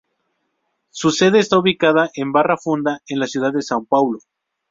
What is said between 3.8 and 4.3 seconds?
Paulo.